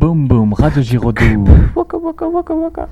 [0.00, 1.44] Boum boum, Radio Giraudoux.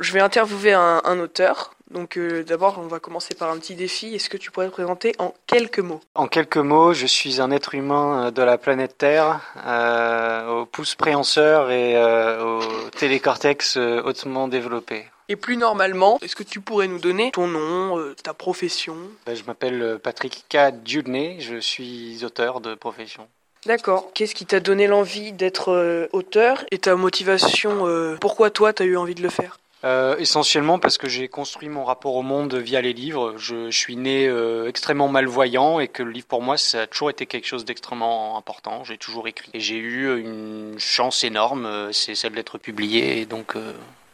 [0.00, 1.74] Je vais interviewer un, un auteur.
[1.90, 4.14] Donc euh, d'abord, on va commencer par un petit défi.
[4.14, 6.00] Est-ce que tu pourrais te présenter en quelques mots?
[6.14, 10.64] En quelques mots, je suis un être humain euh, de la planète Terre, euh, au
[10.64, 12.62] pouce préhenseur et euh, au
[12.96, 15.04] télécortex euh, hautement développé.
[15.28, 18.96] Et plus normalement, est-ce que tu pourrais nous donner ton nom, euh, ta profession?
[19.26, 20.72] Ben, Je m'appelle Patrick K.
[20.82, 23.28] Dudney, je suis auteur de profession.
[23.66, 24.10] D'accord.
[24.14, 28.84] Qu'est-ce qui t'a donné l'envie d'être euh, auteur et ta motivation euh, Pourquoi toi, t'as
[28.84, 29.58] eu envie de le faire?
[29.84, 33.34] Euh, essentiellement parce que j'ai construit mon rapport au monde via les livres.
[33.36, 34.30] Je, suis né
[34.66, 38.38] extrêmement malvoyant et que le livre pour moi ça a toujours été quelque chose d'extrêmement
[38.38, 38.82] important.
[38.84, 43.56] J'ai toujours écrit et j'ai eu une chance énorme, c'est celle d'être publié et donc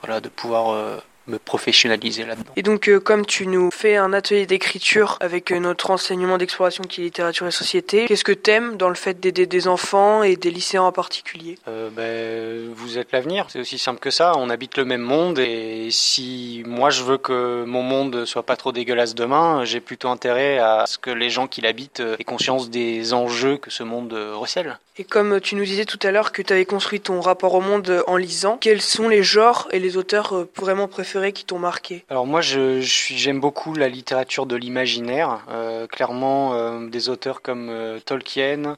[0.00, 2.52] voilà de pouvoir me professionnaliser là-dedans.
[2.56, 6.84] Et donc, euh, comme tu nous fais un atelier d'écriture avec euh, notre enseignement d'exploration
[6.84, 10.36] qui est littérature et société, qu'est-ce que t'aimes dans le fait d'aider des enfants et
[10.36, 11.58] des lycéens en particulier?
[11.68, 14.32] Euh, ben, vous êtes l'avenir, c'est aussi simple que ça.
[14.36, 18.56] On habite le même monde et si moi je veux que mon monde soit pas
[18.56, 22.70] trop dégueulasse demain, j'ai plutôt intérêt à ce que les gens qui l'habitent aient conscience
[22.70, 24.78] des enjeux que ce monde recèle.
[24.98, 27.60] Et comme tu nous disais tout à l'heure que tu avais construit ton rapport au
[27.60, 31.11] monde en lisant, quels sont les genres et les auteurs vraiment préférés?
[31.32, 35.40] Qui t'ont marqué Alors moi, j'aime beaucoup la littérature de l'imaginaire.
[35.50, 38.76] Euh, clairement, euh, des auteurs comme euh, Tolkien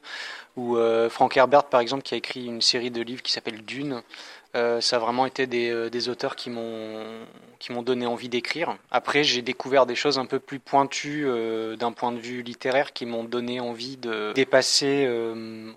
[0.56, 0.76] ou
[1.10, 4.02] Frank Herbert, par exemple, qui a écrit une série de livres qui s'appelle Dune.
[4.54, 7.02] Ça a vraiment été des, auteurs qui m'ont
[7.58, 8.76] qui m'ont donné envie d'écrire.
[8.92, 11.26] Après, j'ai découvert des choses un peu plus pointues
[11.76, 15.08] d'un point de vue littéraire qui m'ont donné envie de dépasser,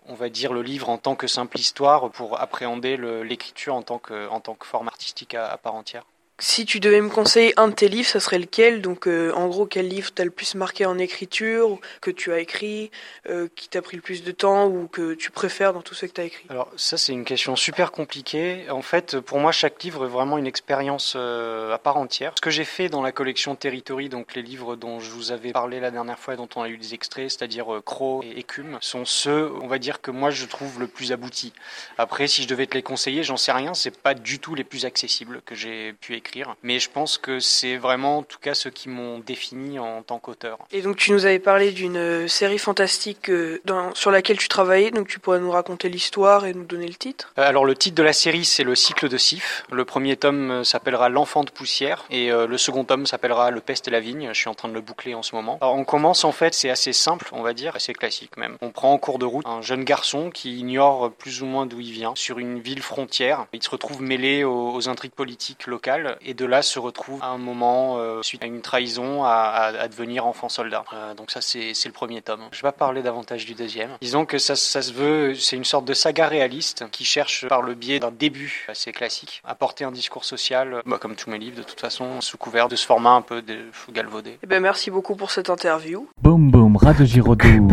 [0.05, 3.97] on va dire, le livre en tant que simple histoire pour appréhender l'écriture en tant
[3.97, 6.03] que en tant que forme artistique à part entière.
[6.39, 8.83] Si tu devais me conseiller un de tes livres, ça serait lequel?
[8.83, 12.39] Donc, euh, en gros, quel livre t'as le plus marqué en écriture, que tu as
[12.39, 12.91] écrit,
[13.27, 16.05] euh, qui t'a pris le plus de temps ou que tu préfères dans tout ce
[16.05, 16.45] que tu as écrit?
[16.49, 18.69] Alors ça c'est une question super compliquée.
[18.69, 22.33] En fait, pour moi chaque livre est vraiment une expérience euh, à part entière.
[22.35, 25.53] Ce que j'ai fait dans la collection Territory, donc les livres dont je vous avais
[25.53, 28.77] parlé la dernière fois et dont on a eu des extraits, c'est-à-dire Croc et Écume,
[28.81, 31.53] sont ceux, on va dire que moi je trouve le plus aboutis.
[31.97, 34.63] Après, si je devais te les conseiller, j'en sais rien, c'est pas du tout les
[34.63, 36.26] plus accessibles que j'ai pu écrire,
[36.63, 40.19] mais je pense que c'est vraiment en tout cas ceux qui m'ont défini en tant
[40.19, 40.57] qu'auteur.
[40.71, 44.47] Et donc, tu nous avais parlé d'une euh, série fantastique euh, dans- sur laquelle tu
[44.47, 47.75] travaillais, donc tu pourrais nous raconter l'histoire et nous donner le titre Euh, Alors le
[47.75, 49.65] titre de la série c'est le cycle de Sif.
[49.71, 53.91] Le premier tome s'appellera L'enfant de poussière et le second tome s'appellera Le peste et
[53.91, 54.29] la vigne.
[54.33, 55.57] Je suis en train de le boucler en ce moment.
[55.61, 58.57] Alors on commence en fait, c'est assez simple on va dire, assez classique même.
[58.61, 61.79] On prend en cours de route un jeune garçon qui ignore plus ou moins d'où
[61.79, 63.45] il vient sur une ville frontière.
[63.53, 67.27] Il se retrouve mêlé aux, aux intrigues politiques locales et de là se retrouve à
[67.27, 70.83] un moment euh, suite à une trahison à, à- à devenir enfant soldat.
[70.93, 72.41] Euh, donc ça c'est c'est le premier tome.
[72.51, 73.91] Je vais pas parler davantage du deuxième.
[74.01, 77.61] Disons que ça, ça se veut, c'est une sorte de saga réaliste qui cherche par
[77.61, 81.37] le biais d'un début assez classique à porter un discours social, bah, comme tous mes
[81.37, 83.57] livres de toute façon, sous couvert de ce format un peu de
[83.91, 84.37] galvaudé.
[84.43, 86.07] Eh ben, merci beaucoup pour cette interview.
[86.21, 87.67] Boum boum, Radio Giraudoux.